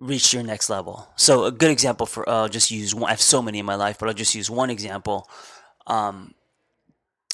reach 0.00 0.34
your 0.34 0.42
next 0.42 0.68
level. 0.68 1.08
So 1.14 1.44
a 1.44 1.52
good 1.52 1.70
example 1.70 2.06
for 2.06 2.28
uh, 2.28 2.42
I'll 2.42 2.48
just 2.48 2.72
use 2.72 2.96
one. 2.96 3.04
I 3.04 3.10
have 3.10 3.20
so 3.20 3.40
many 3.42 3.60
in 3.60 3.66
my 3.66 3.76
life, 3.76 3.96
but 3.98 4.08
I'll 4.08 4.14
just 4.14 4.34
use 4.34 4.50
one 4.50 4.70
example. 4.70 5.28
Um, 5.86 6.34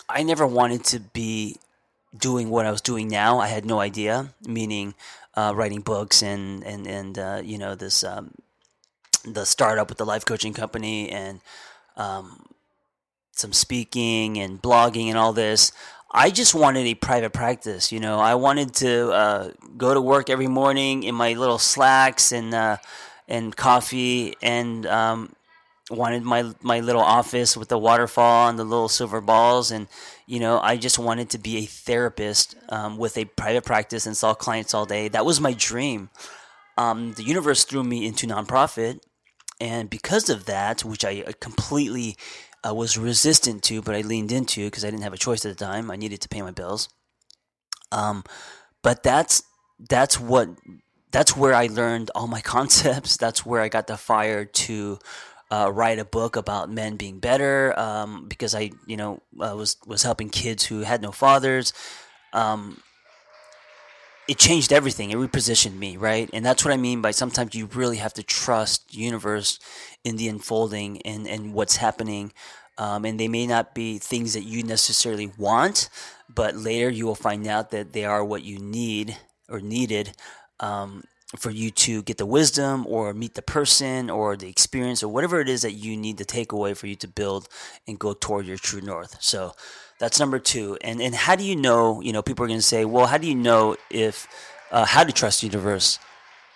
I 0.08 0.22
never 0.22 0.46
wanted 0.46 0.84
to 0.84 1.00
be 1.00 1.56
doing 2.16 2.50
what 2.50 2.66
I 2.66 2.70
was 2.70 2.80
doing 2.80 3.08
now. 3.08 3.38
I 3.38 3.48
had 3.48 3.64
no 3.64 3.80
idea, 3.80 4.34
meaning 4.46 4.94
uh, 5.34 5.52
writing 5.54 5.80
books 5.80 6.22
and 6.22 6.64
and 6.64 6.86
and 6.86 7.18
uh, 7.18 7.40
you 7.44 7.58
know 7.58 7.74
this 7.74 8.04
um, 8.04 8.32
the 9.24 9.44
startup 9.44 9.88
with 9.88 9.98
the 9.98 10.06
life 10.06 10.24
coaching 10.24 10.54
company 10.54 11.10
and 11.10 11.40
um, 11.96 12.46
some 13.32 13.52
speaking 13.52 14.38
and 14.38 14.60
blogging 14.62 15.08
and 15.08 15.18
all 15.18 15.32
this. 15.32 15.72
I 16.10 16.30
just 16.30 16.54
wanted 16.54 16.86
a 16.86 16.94
private 16.94 17.32
practice. 17.32 17.92
You 17.92 18.00
know, 18.00 18.18
I 18.18 18.36
wanted 18.36 18.74
to 18.76 19.10
uh, 19.10 19.50
go 19.76 19.92
to 19.92 20.00
work 20.00 20.30
every 20.30 20.46
morning 20.46 21.02
in 21.02 21.14
my 21.14 21.34
little 21.34 21.58
slacks 21.58 22.32
and 22.32 22.54
uh, 22.54 22.78
and 23.28 23.54
coffee 23.54 24.34
and 24.40 24.86
um, 24.86 25.35
wanted 25.90 26.22
my 26.22 26.52
my 26.62 26.80
little 26.80 27.02
office 27.02 27.56
with 27.56 27.68
the 27.68 27.78
waterfall 27.78 28.48
and 28.48 28.58
the 28.58 28.64
little 28.64 28.88
silver 28.88 29.20
balls 29.20 29.70
and 29.70 29.86
you 30.26 30.40
know 30.40 30.58
i 30.60 30.76
just 30.76 30.98
wanted 30.98 31.30
to 31.30 31.38
be 31.38 31.58
a 31.58 31.64
therapist 31.64 32.56
um, 32.70 32.96
with 32.96 33.16
a 33.16 33.24
private 33.24 33.64
practice 33.64 34.04
and 34.04 34.16
saw 34.16 34.34
clients 34.34 34.74
all 34.74 34.84
day 34.84 35.06
that 35.06 35.24
was 35.24 35.40
my 35.40 35.52
dream 35.52 36.10
um, 36.76 37.12
the 37.12 37.22
universe 37.22 37.64
threw 37.64 37.84
me 37.84 38.04
into 38.04 38.26
nonprofit 38.26 38.98
and 39.60 39.88
because 39.88 40.28
of 40.28 40.46
that 40.46 40.84
which 40.84 41.04
i 41.04 41.22
completely 41.38 42.16
I 42.66 42.72
was 42.72 42.98
resistant 42.98 43.62
to, 43.64 43.80
but 43.80 43.94
I 43.94 44.00
leaned 44.00 44.32
into 44.32 44.64
because 44.64 44.84
I 44.84 44.90
didn't 44.90 45.04
have 45.04 45.12
a 45.12 45.18
choice 45.18 45.44
at 45.44 45.56
the 45.56 45.64
time. 45.64 45.88
I 45.88 45.94
needed 45.94 46.20
to 46.22 46.28
pay 46.28 46.42
my 46.42 46.50
bills. 46.50 46.88
Um, 47.92 48.24
but 48.82 49.04
that's 49.04 49.44
that's 49.78 50.18
what 50.18 50.48
that's 51.12 51.36
where 51.36 51.54
I 51.54 51.68
learned 51.68 52.10
all 52.16 52.26
my 52.26 52.40
concepts. 52.54 53.16
That's 53.16 53.46
where 53.46 53.60
I 53.60 53.68
got 53.68 53.86
the 53.86 53.96
fire 53.96 54.44
to 54.44 54.98
uh, 55.50 55.70
write 55.72 55.98
a 55.98 56.04
book 56.04 56.36
about 56.36 56.70
men 56.70 56.96
being 56.96 57.20
better 57.20 57.78
um, 57.78 58.26
because 58.28 58.54
I, 58.54 58.70
you 58.86 58.96
know, 58.96 59.22
uh, 59.40 59.54
was 59.56 59.76
was 59.86 60.02
helping 60.02 60.30
kids 60.30 60.64
who 60.64 60.80
had 60.80 61.02
no 61.02 61.12
fathers. 61.12 61.72
Um, 62.32 62.80
it 64.28 64.38
changed 64.38 64.72
everything. 64.72 65.10
It 65.10 65.16
repositioned 65.16 65.76
me, 65.76 65.96
right? 65.96 66.28
And 66.32 66.44
that's 66.44 66.64
what 66.64 66.74
I 66.74 66.76
mean 66.76 67.00
by 67.00 67.12
sometimes 67.12 67.54
you 67.54 67.66
really 67.66 67.98
have 67.98 68.14
to 68.14 68.22
trust 68.22 68.94
universe 68.94 69.60
in 70.02 70.16
the 70.16 70.28
unfolding 70.28 71.00
and, 71.02 71.28
and 71.28 71.54
what's 71.54 71.76
happening. 71.76 72.32
Um, 72.76 73.04
and 73.04 73.20
they 73.20 73.28
may 73.28 73.46
not 73.46 73.74
be 73.74 73.98
things 73.98 74.34
that 74.34 74.42
you 74.42 74.62
necessarily 74.62 75.30
want, 75.38 75.88
but 76.28 76.56
later 76.56 76.90
you 76.90 77.06
will 77.06 77.14
find 77.14 77.46
out 77.46 77.70
that 77.70 77.92
they 77.92 78.04
are 78.04 78.24
what 78.24 78.42
you 78.42 78.58
need 78.58 79.16
or 79.48 79.60
needed 79.60 80.12
um, 80.58 81.04
for 81.36 81.50
you 81.50 81.70
to 81.72 82.02
get 82.02 82.18
the 82.18 82.26
wisdom 82.26 82.86
or 82.86 83.12
meet 83.12 83.34
the 83.34 83.42
person 83.42 84.08
or 84.10 84.36
the 84.36 84.48
experience 84.48 85.02
or 85.02 85.08
whatever 85.08 85.40
it 85.40 85.48
is 85.48 85.62
that 85.62 85.72
you 85.72 85.96
need 85.96 86.18
to 86.18 86.24
take 86.24 86.52
away 86.52 86.72
for 86.72 86.86
you 86.86 86.94
to 86.94 87.08
build 87.08 87.48
and 87.88 87.98
go 87.98 88.14
toward 88.14 88.46
your 88.46 88.56
true 88.56 88.80
north. 88.80 89.16
So, 89.20 89.54
that's 89.98 90.20
number 90.20 90.38
two. 90.38 90.76
And 90.82 91.00
and 91.00 91.14
how 91.14 91.36
do 91.36 91.44
you 91.44 91.56
know? 91.56 92.00
You 92.00 92.12
know, 92.12 92.22
people 92.22 92.44
are 92.44 92.48
going 92.48 92.58
to 92.58 92.64
say, 92.66 92.84
well, 92.84 93.06
how 93.06 93.18
do 93.18 93.26
you 93.26 93.34
know 93.34 93.76
if 93.90 94.26
uh, 94.70 94.84
how 94.84 95.04
to 95.04 95.12
trust 95.12 95.40
the 95.40 95.46
universe? 95.46 95.98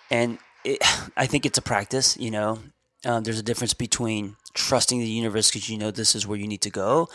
And 0.09 0.37
it, 0.63 0.79
I 1.17 1.25
think 1.25 1.45
it's 1.45 1.57
a 1.57 1.61
practice. 1.61 2.17
You 2.17 2.31
know, 2.31 2.59
um, 3.05 3.23
there's 3.23 3.39
a 3.39 3.43
difference 3.43 3.73
between 3.73 4.35
trusting 4.53 4.99
the 4.99 5.07
universe 5.07 5.49
because 5.49 5.69
you 5.69 5.77
know 5.77 5.91
this 5.91 6.15
is 6.15 6.27
where 6.27 6.37
you 6.37 6.47
need 6.47 6.61
to 6.61 6.69
go, 6.69 7.09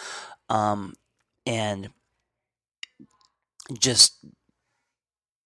um, 0.49 0.95
and 1.47 1.91
just 3.79 4.25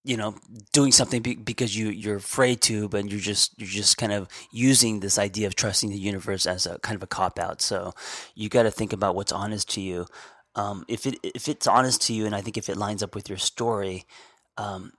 you 0.03 0.17
know 0.17 0.35
doing 0.73 0.91
something 0.91 1.21
be- 1.21 1.35
because 1.35 1.77
you 1.77 1.89
you're 1.89 2.15
afraid 2.15 2.59
to 2.61 2.89
but 2.89 3.07
you're 3.09 3.19
just 3.19 3.53
you're 3.59 3.69
just 3.69 3.97
kind 3.97 4.11
of 4.11 4.27
using 4.51 4.99
this 4.99 5.19
idea 5.19 5.45
of 5.45 5.55
trusting 5.55 5.89
the 5.89 5.97
universe 5.97 6.47
as 6.47 6.65
a 6.65 6.79
kind 6.79 6.95
of 6.95 7.03
a 7.03 7.07
cop 7.07 7.37
out 7.37 7.61
so 7.61 7.93
you 8.33 8.49
got 8.49 8.63
to 8.63 8.71
think 8.71 8.93
about 8.93 9.13
what's 9.13 9.31
honest 9.31 9.69
to 9.69 9.79
you 9.79 10.07
um, 10.55 10.85
if 10.87 11.05
it 11.05 11.15
if 11.23 11.47
it's 11.47 11.67
honest 11.67 12.01
to 12.03 12.13
you, 12.13 12.25
and 12.25 12.35
I 12.35 12.41
think 12.41 12.57
if 12.57 12.69
it 12.69 12.77
lines 12.77 13.03
up 13.03 13.15
with 13.15 13.29
your 13.29 13.37
story, 13.37 14.05
um, 14.57 14.91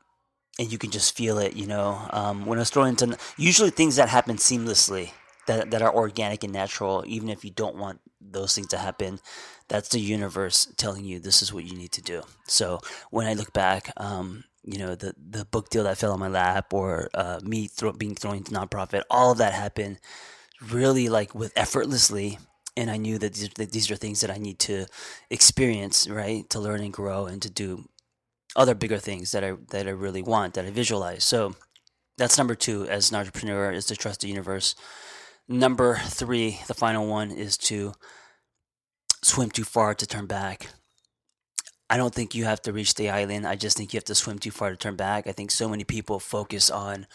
and 0.59 0.73
you 0.73 0.79
can 0.79 0.91
just 0.91 1.17
feel 1.17 1.39
it, 1.39 1.55
you 1.55 1.67
know, 1.67 2.07
um, 2.11 2.47
when 2.47 2.59
was 2.59 2.71
thrown 2.71 2.89
into 2.89 3.19
usually 3.37 3.71
things 3.71 3.97
that 3.97 4.09
happen 4.09 4.37
seamlessly, 4.37 5.13
that 5.47 5.71
that 5.71 5.83
are 5.83 5.95
organic 5.95 6.43
and 6.45 6.53
natural, 6.53 7.05
even 7.07 7.29
if 7.29 7.45
you 7.45 7.51
don't 7.51 7.77
want 7.77 8.01
those 8.21 8.55
things 8.55 8.69
to 8.69 8.79
happen, 8.79 9.21
that's 9.69 9.91
the 9.91 10.01
universe 10.01 10.73
telling 10.77 11.05
you 11.05 11.19
this 11.19 11.43
is 11.43 11.53
what 11.53 11.65
you 11.65 11.77
need 11.77 11.93
to 11.93 12.03
do. 12.03 12.23
So 12.47 12.81
when 13.11 13.27
I 13.27 13.35
look 13.35 13.53
back, 13.53 13.93
um, 13.99 14.45
you 14.65 14.79
know, 14.79 14.95
the 14.95 15.15
the 15.19 15.45
book 15.45 15.71
deal 15.71 15.85
that 15.85 15.99
fell 15.99 16.13
on 16.13 16.21
my 16.21 16.29
lap, 16.29 16.73
or 16.73 17.11
uh, 17.15 17.41
me 17.43 17.69
being 17.99 18.15
thrown 18.15 18.37
into 18.37 18.53
nonprofit, 18.53 19.03
all 19.11 19.33
of 19.33 19.39
that 19.39 19.53
happened 19.53 19.99
really 20.71 21.09
like 21.09 21.35
with 21.35 21.53
effortlessly 21.57 22.39
and 22.77 22.91
I 22.91 22.97
knew 22.97 23.19
that 23.19 23.35
these, 23.35 23.51
that 23.51 23.73
these 23.73 23.91
are 23.91 23.97
things 23.97 24.21
that 24.21 24.31
I 24.31 24.39
need 24.39 24.59
to 24.61 24.87
experience, 25.31 26.09
right, 26.09 26.49
to 26.51 26.61
learn 26.61 26.81
and 26.81 26.93
grow 26.93 27.27
and 27.27 27.43
to 27.43 27.51
do 27.51 27.85
other 28.57 28.75
bigger 28.75 28.99
things 28.99 29.33
that 29.33 29.45
I 29.45 29.55
that 29.71 29.87
I 29.87 29.91
really 29.91 30.23
want, 30.23 30.55
that 30.55 30.65
I 30.65 30.71
visualize. 30.71 31.25
So 31.25 31.55
that's 32.19 32.39
number 32.39 32.55
two 32.55 32.87
as 32.87 33.11
an 33.11 33.17
entrepreneur 33.17 33.73
is 33.73 33.87
to 33.87 33.97
trust 33.97 34.21
the 34.21 34.29
universe. 34.29 34.75
Number 35.49 35.97
three, 36.05 36.61
the 36.67 36.75
final 36.75 37.07
one, 37.07 37.31
is 37.31 37.57
to 37.59 37.93
swim 39.23 39.51
too 39.51 39.65
far 39.65 39.95
to 39.95 40.07
turn 40.07 40.27
back. 40.27 40.69
I 41.91 41.97
don't 41.97 42.15
think 42.15 42.35
you 42.35 42.45
have 42.45 42.63
to 42.63 42.73
reach 42.73 42.95
the 42.95 43.11
island. 43.11 43.47
I 43.47 43.57
just 43.57 43.77
think 43.77 43.93
you 43.93 43.99
have 43.99 44.05
to 44.05 44.15
swim 44.15 44.39
too 44.39 44.51
far 44.51 44.71
to 44.71 44.77
turn 44.77 44.97
back. 44.97 45.27
I 45.27 45.33
think 45.33 45.51
so 45.51 45.69
many 45.69 45.85
people 45.85 46.19
focus 46.19 46.71
on 46.71 47.07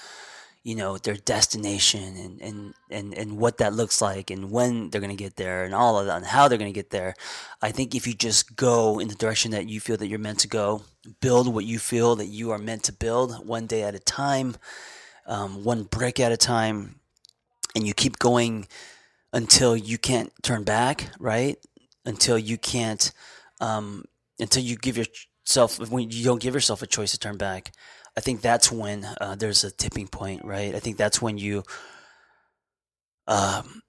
you 0.67 0.75
know 0.75 0.97
their 0.97 1.15
destination 1.15 2.17
and 2.17 2.41
and 2.41 2.73
and, 2.91 3.13
and 3.13 3.37
what 3.37 3.57
that 3.57 3.73
looks 3.73 4.01
like 4.01 4.29
and 4.29 4.51
when 4.51 4.89
they're 4.89 4.99
going 4.99 5.15
to 5.15 5.23
get 5.23 5.37
there 5.37 5.63
and 5.63 5.73
all 5.73 5.97
of 5.97 6.07
that 6.07 6.17
and 6.17 6.25
how 6.25 6.49
they're 6.49 6.57
going 6.57 6.71
to 6.71 6.77
get 6.77 6.89
there 6.89 7.13
i 7.61 7.71
think 7.71 7.95
if 7.95 8.05
you 8.05 8.13
just 8.13 8.57
go 8.57 8.99
in 8.99 9.07
the 9.07 9.15
direction 9.15 9.51
that 9.51 9.69
you 9.69 9.79
feel 9.79 9.95
that 9.95 10.07
you're 10.07 10.19
meant 10.19 10.39
to 10.39 10.47
go 10.49 10.83
build 11.21 11.47
what 11.47 11.63
you 11.63 11.79
feel 11.79 12.17
that 12.17 12.25
you 12.25 12.51
are 12.51 12.57
meant 12.57 12.83
to 12.83 12.91
build 12.91 13.47
one 13.47 13.65
day 13.65 13.81
at 13.81 13.95
a 13.95 13.99
time 13.99 14.57
um, 15.25 15.63
one 15.63 15.83
brick 15.83 16.19
at 16.19 16.33
a 16.33 16.37
time 16.37 16.99
and 17.73 17.87
you 17.87 17.93
keep 17.93 18.19
going 18.19 18.67
until 19.31 19.77
you 19.77 19.97
can't 19.97 20.33
turn 20.43 20.65
back 20.65 21.11
right 21.17 21.57
until 22.05 22.37
you 22.37 22.57
can't 22.57 23.13
um, 23.61 24.03
until 24.39 24.63
you 24.63 24.75
give 24.75 24.97
yourself 24.97 25.79
when 25.89 26.09
you 26.09 26.23
don't 26.23 26.41
give 26.41 26.53
yourself 26.53 26.81
a 26.81 26.87
choice 26.87 27.11
to 27.11 27.19
turn 27.19 27.37
back 27.37 27.71
I 28.17 28.19
think 28.19 28.41
that's 28.41 28.71
when 28.71 29.05
uh, 29.21 29.35
there's 29.35 29.63
a 29.63 29.69
tipping 29.69 30.07
point, 30.07 30.43
right? 30.43 30.73
I 30.73 30.79
think 30.79 30.97
that's 30.97 31.21
when 31.21 31.37
you 31.37 31.63
um, 33.27 33.83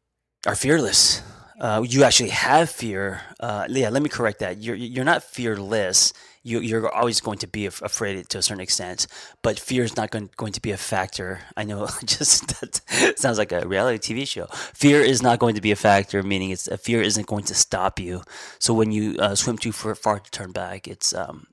are 0.47 0.55
fearless. 0.55 1.23
Uh, 1.59 1.85
you 1.87 2.05
actually 2.05 2.29
have 2.31 2.71
fear. 2.71 3.23
Uh, 3.41 3.67
yeah, 3.69 3.88
let 3.88 4.03
me 4.03 4.09
correct 4.09 4.38
that. 4.38 4.62
You're 4.62 4.77
you're 4.77 5.05
not 5.05 5.25
fearless. 5.25 6.12
You, 6.45 6.61
you're 6.61 6.88
always 6.95 7.21
going 7.21 7.38
to 7.38 7.49
be 7.49 7.67
afraid 7.67 8.27
to 8.29 8.38
a 8.38 8.43
certain 8.43 8.61
extent, 8.62 9.07
but 9.43 9.59
fear 9.59 9.83
is 9.83 9.97
not 9.97 10.11
going, 10.11 10.31
going 10.37 10.53
to 10.53 10.62
be 10.62 10.71
a 10.71 10.77
factor. 10.79 11.41
I 11.57 11.65
know, 11.65 11.88
just 12.05 12.61
that 12.61 13.19
sounds 13.19 13.38
like 13.38 13.53
a 13.53 13.67
reality 13.67 14.15
TV 14.15 14.27
show. 14.27 14.47
Fear 14.73 15.03
is 15.03 15.21
not 15.21 15.41
going 15.41 15.57
to 15.57 15.61
be 15.61 15.73
a 15.73 15.77
factor, 15.77 16.23
meaning 16.23 16.50
it's 16.50 16.69
fear 16.81 17.03
isn't 17.03 17.27
going 17.27 17.45
to 17.45 17.55
stop 17.55 17.99
you. 17.99 18.23
So 18.61 18.73
when 18.73 18.93
you 18.93 19.17
uh, 19.19 19.35
swim 19.35 19.59
too 19.59 19.73
far 19.73 20.21
to 20.21 20.31
turn 20.31 20.53
back, 20.53 20.87
it's 20.87 21.12
um, 21.12 21.49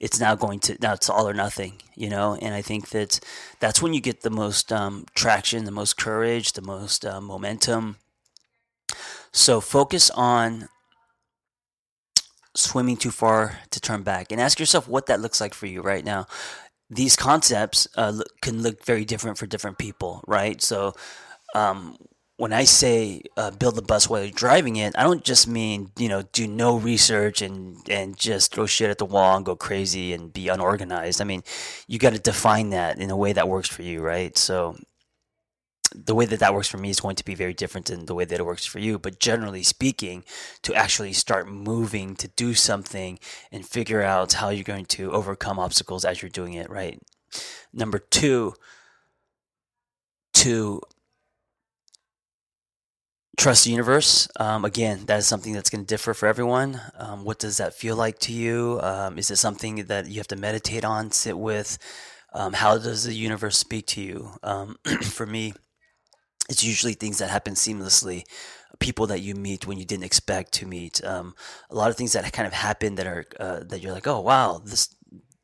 it's 0.00 0.18
now 0.18 0.34
going 0.34 0.58
to 0.60 0.76
now 0.82 0.94
it's 0.94 1.08
all 1.08 1.28
or 1.28 1.34
nothing, 1.34 1.74
you 1.94 2.10
know. 2.10 2.36
And 2.42 2.54
I 2.54 2.60
think 2.60 2.88
that 2.90 3.20
that's 3.60 3.80
when 3.80 3.94
you 3.94 4.00
get 4.00 4.22
the 4.22 4.30
most 4.30 4.72
um, 4.72 5.06
traction, 5.14 5.64
the 5.64 5.70
most 5.70 5.96
courage, 5.96 6.52
the 6.52 6.62
most 6.62 7.06
uh, 7.06 7.20
momentum. 7.20 7.96
So 9.32 9.60
focus 9.60 10.10
on 10.10 10.68
swimming 12.54 12.96
too 12.96 13.10
far 13.10 13.58
to 13.70 13.80
turn 13.80 14.02
back, 14.02 14.30
and 14.30 14.40
ask 14.40 14.60
yourself 14.60 14.88
what 14.88 15.06
that 15.06 15.20
looks 15.20 15.40
like 15.40 15.54
for 15.54 15.66
you 15.66 15.80
right 15.80 16.04
now. 16.04 16.26
These 16.90 17.16
concepts 17.16 17.88
uh, 17.96 18.22
can 18.42 18.62
look 18.62 18.84
very 18.84 19.04
different 19.04 19.38
for 19.38 19.46
different 19.46 19.78
people, 19.78 20.22
right? 20.26 20.60
So 20.60 20.94
um, 21.54 21.96
when 22.36 22.52
I 22.52 22.64
say 22.64 23.22
uh, 23.36 23.50
build 23.52 23.76
the 23.76 23.82
bus 23.82 24.10
while 24.10 24.22
you're 24.22 24.30
driving 24.30 24.76
it, 24.76 24.94
I 24.98 25.04
don't 25.04 25.24
just 25.24 25.48
mean 25.48 25.90
you 25.98 26.08
know 26.08 26.22
do 26.32 26.46
no 26.46 26.76
research 26.76 27.40
and 27.40 27.78
and 27.88 28.16
just 28.16 28.54
throw 28.54 28.66
shit 28.66 28.90
at 28.90 28.98
the 28.98 29.06
wall 29.06 29.36
and 29.36 29.46
go 29.46 29.56
crazy 29.56 30.12
and 30.12 30.32
be 30.32 30.48
unorganized. 30.48 31.22
I 31.22 31.24
mean, 31.24 31.42
you 31.88 31.98
got 31.98 32.12
to 32.12 32.18
define 32.18 32.70
that 32.70 32.98
in 32.98 33.10
a 33.10 33.16
way 33.16 33.32
that 33.32 33.48
works 33.48 33.68
for 33.68 33.82
you, 33.82 34.00
right? 34.02 34.36
So 34.36 34.76
the 35.94 36.14
way 36.14 36.24
that 36.26 36.40
that 36.40 36.54
works 36.54 36.68
for 36.68 36.78
me 36.78 36.90
is 36.90 37.00
going 37.00 37.16
to 37.16 37.24
be 37.24 37.34
very 37.34 37.54
different 37.54 37.86
than 37.86 38.06
the 38.06 38.14
way 38.14 38.24
that 38.24 38.40
it 38.40 38.46
works 38.46 38.66
for 38.66 38.78
you. 38.78 38.98
But 38.98 39.20
generally 39.20 39.62
speaking, 39.62 40.24
to 40.62 40.74
actually 40.74 41.12
start 41.12 41.48
moving, 41.48 42.16
to 42.16 42.28
do 42.28 42.54
something, 42.54 43.18
and 43.50 43.66
figure 43.66 44.02
out 44.02 44.34
how 44.34 44.50
you're 44.50 44.64
going 44.64 44.86
to 44.86 45.12
overcome 45.12 45.58
obstacles 45.58 46.04
as 46.04 46.22
you're 46.22 46.28
doing 46.30 46.54
it, 46.54 46.70
right? 46.70 47.00
Number 47.72 47.98
two, 47.98 48.54
to 50.34 50.80
trust 53.38 53.64
the 53.64 53.70
universe. 53.70 54.28
Um, 54.38 54.64
again, 54.64 55.06
that 55.06 55.18
is 55.18 55.26
something 55.26 55.52
that's 55.52 55.70
going 55.70 55.84
to 55.84 55.86
differ 55.86 56.14
for 56.14 56.26
everyone. 56.26 56.80
Um, 56.98 57.24
what 57.24 57.38
does 57.38 57.56
that 57.56 57.74
feel 57.74 57.96
like 57.96 58.18
to 58.20 58.32
you? 58.32 58.78
Um, 58.82 59.18
is 59.18 59.30
it 59.30 59.36
something 59.36 59.76
that 59.86 60.08
you 60.08 60.16
have 60.16 60.28
to 60.28 60.36
meditate 60.36 60.84
on, 60.84 61.10
sit 61.10 61.38
with? 61.38 61.78
Um, 62.34 62.54
how 62.54 62.78
does 62.78 63.04
the 63.04 63.14
universe 63.14 63.58
speak 63.58 63.86
to 63.88 64.00
you? 64.00 64.30
Um, 64.42 64.76
for 65.02 65.26
me, 65.26 65.52
it's 66.48 66.64
usually 66.64 66.94
things 66.94 67.18
that 67.18 67.30
happen 67.30 67.54
seamlessly. 67.54 68.24
People 68.78 69.06
that 69.08 69.20
you 69.20 69.34
meet 69.34 69.66
when 69.66 69.78
you 69.78 69.84
didn't 69.84 70.04
expect 70.04 70.52
to 70.52 70.66
meet. 70.66 71.04
Um, 71.04 71.34
a 71.70 71.74
lot 71.74 71.90
of 71.90 71.96
things 71.96 72.12
that 72.12 72.30
kind 72.32 72.46
of 72.46 72.52
happen 72.52 72.96
that 72.96 73.06
are 73.06 73.24
uh, 73.38 73.60
that 73.64 73.80
you're 73.80 73.92
like, 73.92 74.06
oh 74.06 74.20
wow, 74.20 74.60
this 74.64 74.94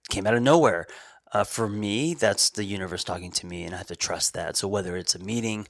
came 0.08 0.26
out 0.26 0.34
of 0.34 0.42
nowhere. 0.42 0.86
Uh, 1.32 1.44
for 1.44 1.68
me, 1.68 2.14
that's 2.14 2.50
the 2.50 2.64
universe 2.64 3.04
talking 3.04 3.30
to 3.30 3.46
me, 3.46 3.64
and 3.64 3.74
I 3.74 3.78
have 3.78 3.86
to 3.88 3.96
trust 3.96 4.32
that. 4.34 4.56
So 4.56 4.66
whether 4.66 4.96
it's 4.96 5.14
a 5.14 5.18
meeting 5.18 5.66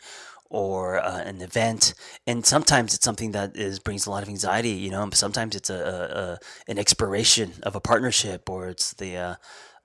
or 0.50 0.98
uh, 0.98 1.18
an 1.24 1.42
event 1.42 1.94
and 2.26 2.44
sometimes 2.46 2.94
it's 2.94 3.04
something 3.04 3.32
that 3.32 3.54
is 3.54 3.78
brings 3.78 4.06
a 4.06 4.10
lot 4.10 4.22
of 4.22 4.28
anxiety 4.28 4.70
you 4.70 4.90
know 4.90 5.08
sometimes 5.12 5.54
it's 5.54 5.68
a, 5.68 5.74
a, 5.74 6.18
a 6.18 6.38
an 6.68 6.78
expiration 6.78 7.52
of 7.64 7.76
a 7.76 7.80
partnership 7.80 8.48
or 8.48 8.68
it's 8.68 8.94
the 8.94 9.16
uh, 9.16 9.34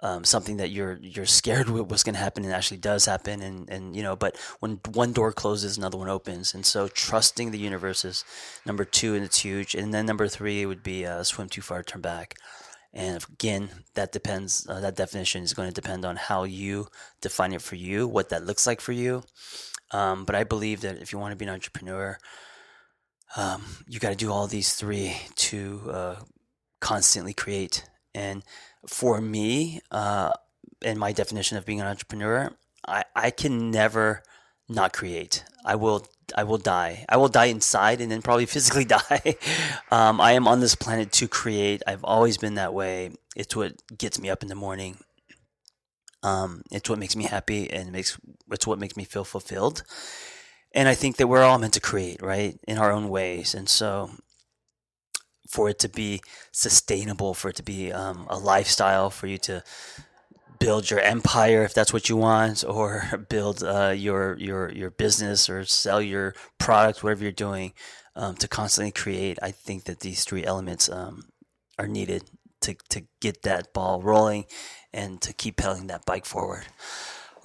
um, 0.03 0.23
something 0.23 0.57
that 0.57 0.69
you're 0.69 0.99
you're 1.01 1.25
scared 1.25 1.69
what's 1.69 2.03
going 2.03 2.13
to 2.13 2.21
happen 2.21 2.43
and 2.43 2.53
actually 2.53 2.77
does 2.77 3.05
happen 3.05 3.41
and 3.41 3.67
and 3.69 3.95
you 3.95 4.03
know 4.03 4.15
but 4.15 4.37
when 4.59 4.79
one 4.93 5.13
door 5.13 5.31
closes 5.31 5.77
another 5.77 5.97
one 5.97 6.09
opens 6.09 6.53
and 6.53 6.65
so 6.65 6.87
trusting 6.87 7.49
the 7.49 7.57
universe 7.57 8.05
is 8.05 8.23
number 8.65 8.85
two 8.85 9.15
and 9.15 9.23
it's 9.23 9.39
huge 9.39 9.73
and 9.73 9.93
then 9.93 10.05
number 10.05 10.27
three 10.27 10.65
would 10.65 10.83
be 10.83 11.05
uh, 11.05 11.23
swim 11.23 11.49
too 11.49 11.61
far 11.61 11.81
turn 11.81 12.01
back 12.01 12.35
and 12.93 13.23
again, 13.33 13.69
that 13.95 14.11
depends. 14.11 14.67
Uh, 14.69 14.79
that 14.81 14.95
definition 14.95 15.43
is 15.43 15.53
going 15.53 15.67
to 15.67 15.73
depend 15.73 16.05
on 16.05 16.15
how 16.15 16.43
you 16.43 16.87
define 17.21 17.53
it 17.53 17.61
for 17.61 17.75
you, 17.75 18.07
what 18.07 18.29
that 18.29 18.45
looks 18.45 18.67
like 18.67 18.81
for 18.81 18.91
you. 18.91 19.23
Um, 19.91 20.25
but 20.25 20.35
I 20.35 20.43
believe 20.43 20.81
that 20.81 20.97
if 21.01 21.11
you 21.11 21.17
want 21.17 21.31
to 21.31 21.35
be 21.35 21.45
an 21.45 21.51
entrepreneur, 21.53 22.17
um, 23.35 23.63
you 23.87 23.99
got 23.99 24.09
to 24.09 24.15
do 24.15 24.31
all 24.31 24.45
these 24.45 24.73
three 24.73 25.15
to 25.37 25.81
uh, 25.89 26.15
constantly 26.81 27.33
create. 27.33 27.83
And 28.13 28.43
for 28.87 29.21
me, 29.21 29.81
uh, 29.91 30.31
in 30.81 30.97
my 30.97 31.11
definition 31.11 31.57
of 31.57 31.65
being 31.65 31.81
an 31.81 31.87
entrepreneur, 31.87 32.51
I, 32.87 33.03
I 33.15 33.31
can 33.31 33.71
never 33.71 34.23
not 34.69 34.93
create. 34.93 35.43
I 35.65 35.75
will 35.75 36.07
I 36.35 36.43
will 36.43 36.57
die. 36.57 37.05
I 37.09 37.17
will 37.17 37.27
die 37.27 37.45
inside 37.45 38.01
and 38.01 38.11
then 38.11 38.21
probably 38.21 38.45
physically 38.55 38.85
die. 38.85 39.35
um, 39.91 40.19
I 40.19 40.33
am 40.33 40.47
on 40.47 40.59
this 40.59 40.75
planet 40.75 41.11
to 41.13 41.27
create. 41.27 41.81
I've 41.85 42.03
always 42.03 42.37
been 42.37 42.55
that 42.55 42.73
way. 42.73 43.11
It's 43.35 43.55
what 43.55 43.73
gets 43.97 44.19
me 44.19 44.29
up 44.29 44.41
in 44.41 44.49
the 44.49 44.55
morning. 44.55 44.97
Um, 46.21 46.63
it's 46.71 46.89
what 46.89 46.99
makes 46.99 47.15
me 47.17 47.25
happy 47.25 47.69
and 47.69 47.91
makes 47.91 48.17
it's 48.49 48.65
what 48.65 48.79
makes 48.79 48.95
me 48.95 49.03
feel 49.03 49.25
fulfilled. 49.25 49.83
And 50.73 50.87
I 50.89 50.95
think 50.95 51.17
that 51.17 51.27
we're 51.27 51.43
all 51.43 51.59
meant 51.59 51.73
to 51.73 51.79
create, 51.79 52.21
right, 52.21 52.57
in 52.67 52.77
our 52.79 52.91
own 52.91 53.09
ways. 53.09 53.53
And 53.53 53.69
so, 53.69 54.09
for 55.47 55.69
it 55.69 55.79
to 55.79 55.89
be 55.89 56.21
sustainable, 56.51 57.33
for 57.33 57.49
it 57.49 57.55
to 57.57 57.63
be 57.63 57.91
um, 57.91 58.27
a 58.29 58.37
lifestyle, 58.37 59.09
for 59.09 59.27
you 59.27 59.37
to 59.39 59.63
build 60.59 60.89
your 60.89 60.99
empire 60.99 61.63
if 61.63 61.73
that's 61.73 61.91
what 61.91 62.09
you 62.09 62.17
want, 62.17 62.63
or 62.63 63.03
build 63.29 63.63
uh, 63.63 63.93
your 63.95 64.37
your 64.37 64.71
your 64.71 64.89
business 64.89 65.49
or 65.49 65.65
sell 65.65 66.01
your 66.01 66.33
product, 66.57 67.03
whatever 67.03 67.23
you're 67.23 67.31
doing, 67.31 67.73
um, 68.15 68.35
to 68.35 68.47
constantly 68.47 68.91
create. 68.91 69.37
I 69.41 69.51
think 69.51 69.85
that 69.85 69.99
these 69.99 70.23
three 70.23 70.45
elements 70.45 70.89
um, 70.89 71.25
are 71.77 71.87
needed 71.87 72.23
to 72.61 72.75
to 72.89 73.03
get 73.19 73.43
that 73.43 73.73
ball 73.73 74.01
rolling 74.01 74.45
and 74.93 75.21
to 75.21 75.33
keep 75.33 75.57
pedaling 75.57 75.87
that 75.87 76.05
bike 76.05 76.25
forward. 76.25 76.65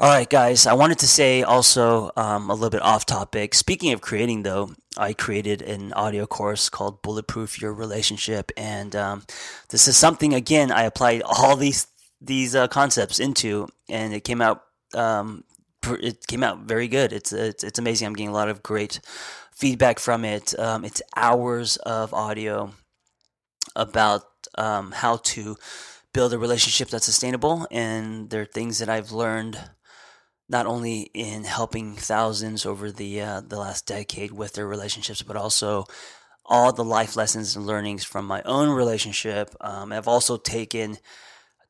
All 0.01 0.09
right, 0.09 0.31
guys. 0.31 0.65
I 0.65 0.75
wanted 0.75 1.01
to 1.01 1.09
say 1.09 1.43
also 1.43 2.13
um, 2.17 2.51
a 2.51 2.55
little 2.55 2.71
bit 2.71 2.83
off 2.83 3.05
topic. 3.05 3.53
Speaking 3.53 3.93
of 3.93 4.01
creating, 4.01 4.45
though, 4.45 4.71
I 4.99 5.13
created 5.13 5.63
an 5.63 5.93
audio 5.93 6.27
course 6.27 6.69
called 6.69 7.03
Bulletproof 7.03 7.61
Your 7.61 7.73
Relationship, 7.73 8.51
and 8.57 8.95
um, 8.97 9.25
this 9.71 9.89
is 9.89 9.97
something 9.97 10.35
again 10.35 10.73
I 10.73 10.83
applied 10.83 11.23
all 11.23 11.57
these 11.57 11.87
these 12.21 12.55
uh, 12.55 12.69
concepts 12.69 13.21
into, 13.21 13.69
and 13.89 14.13
it 14.13 14.25
came 14.25 14.43
out 14.43 14.65
um, 14.95 15.45
it 15.85 16.27
came 16.27 16.43
out 16.43 16.61
very 16.61 16.89
good. 16.89 17.13
It's, 17.13 17.33
it's 17.33 17.65
it's 17.65 17.79
amazing. 17.79 18.07
I'm 18.07 18.15
getting 18.15 18.31
a 18.31 18.33
lot 18.33 18.49
of 18.49 18.63
great 18.63 19.01
feedback 19.53 19.99
from 19.99 20.25
it. 20.25 20.59
Um, 20.59 20.85
it's 20.85 21.03
hours 21.17 21.77
of 21.79 22.13
audio 22.13 22.73
about 23.77 24.23
um, 24.57 24.93
how 24.93 25.17
to 25.17 25.57
build 26.13 26.33
a 26.33 26.39
relationship 26.39 26.89
that's 26.89 27.07
sustainable, 27.07 27.67
and 27.71 28.31
there 28.31 28.43
are 28.43 28.47
things 28.47 28.79
that 28.79 28.89
I've 28.89 29.13
learned 29.13 29.59
not 30.49 30.67
only 30.67 31.11
in 31.15 31.45
helping 31.45 31.95
thousands 31.95 32.65
over 32.65 32.91
the 32.91 33.21
uh, 33.21 33.41
the 33.41 33.59
last 33.59 33.87
decade 33.87 34.33
with 34.33 34.55
their 34.55 34.67
relationships, 34.67 35.23
but 35.23 35.37
also 35.37 35.85
all 36.45 36.73
the 36.73 36.85
life 36.85 37.15
lessons 37.15 37.55
and 37.55 37.67
learnings 37.67 38.05
from 38.05 38.25
my 38.27 38.43
own 38.43 38.71
relationship. 38.71 39.55
Um, 39.61 39.93
I've 39.93 40.09
also 40.09 40.39
taken 40.39 40.99